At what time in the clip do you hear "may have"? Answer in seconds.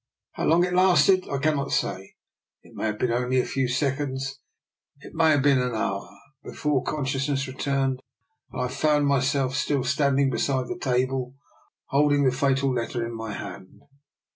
2.73-2.97, 5.13-5.43